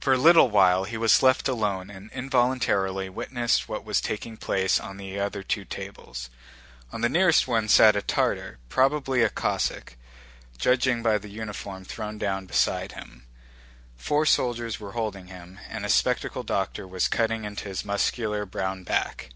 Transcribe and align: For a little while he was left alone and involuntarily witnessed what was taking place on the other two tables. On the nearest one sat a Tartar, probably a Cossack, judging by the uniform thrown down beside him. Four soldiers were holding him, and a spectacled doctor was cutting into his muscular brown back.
For 0.00 0.12
a 0.12 0.18
little 0.18 0.50
while 0.50 0.84
he 0.84 0.98
was 0.98 1.22
left 1.22 1.48
alone 1.48 1.88
and 1.88 2.10
involuntarily 2.12 3.08
witnessed 3.08 3.70
what 3.70 3.86
was 3.86 4.02
taking 4.02 4.36
place 4.36 4.78
on 4.78 4.98
the 4.98 5.18
other 5.18 5.42
two 5.42 5.64
tables. 5.64 6.28
On 6.92 7.00
the 7.00 7.08
nearest 7.08 7.48
one 7.48 7.66
sat 7.66 7.96
a 7.96 8.02
Tartar, 8.02 8.58
probably 8.68 9.22
a 9.22 9.30
Cossack, 9.30 9.96
judging 10.58 11.02
by 11.02 11.16
the 11.16 11.30
uniform 11.30 11.86
thrown 11.86 12.18
down 12.18 12.44
beside 12.44 12.92
him. 12.92 13.24
Four 13.96 14.26
soldiers 14.26 14.78
were 14.78 14.92
holding 14.92 15.28
him, 15.28 15.58
and 15.70 15.86
a 15.86 15.88
spectacled 15.88 16.46
doctor 16.48 16.86
was 16.86 17.08
cutting 17.08 17.44
into 17.44 17.70
his 17.70 17.82
muscular 17.82 18.44
brown 18.44 18.84
back. 18.84 19.30